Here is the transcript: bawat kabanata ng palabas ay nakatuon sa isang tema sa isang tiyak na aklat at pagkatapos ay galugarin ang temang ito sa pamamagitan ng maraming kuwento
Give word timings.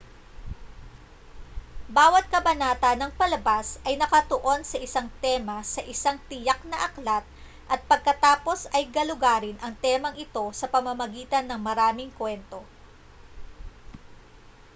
bawat 1.97 2.25
kabanata 2.33 2.91
ng 2.97 3.11
palabas 3.19 3.67
ay 3.87 3.95
nakatuon 4.01 4.59
sa 4.65 4.77
isang 4.85 5.05
tema 5.23 5.57
sa 5.73 5.81
isang 5.93 6.17
tiyak 6.29 6.57
na 6.69 6.77
aklat 6.89 7.21
at 7.73 7.81
pagkatapos 7.91 8.59
ay 8.75 8.83
galugarin 8.95 9.57
ang 9.61 9.73
temang 9.83 10.15
ito 10.25 10.45
sa 10.59 10.65
pamamagitan 10.73 11.45
ng 11.47 11.59
maraming 11.67 12.09
kuwento 12.17 12.61